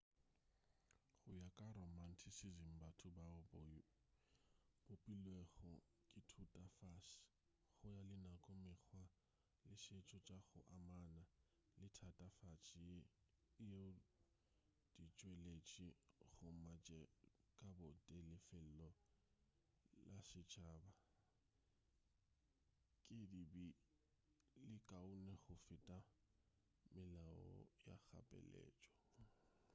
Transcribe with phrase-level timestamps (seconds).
[1.23, 3.61] go ya ka romanticism batho bao ba
[4.85, 5.67] bopilwego
[6.09, 7.19] ke thutafase
[7.77, 9.03] go ya le nako mekgwa
[9.67, 11.21] le setšo tša go amana
[11.79, 12.81] le thatafase
[13.69, 13.87] yeo
[14.95, 15.87] di tšweletši
[16.39, 16.99] gomme tše
[17.57, 18.73] ka bo tee le lefelo
[20.11, 20.91] la setšhaba
[23.05, 23.65] di be di
[24.69, 25.97] le kaone go feta
[26.93, 27.39] melao
[27.87, 28.93] ya kgapeletšo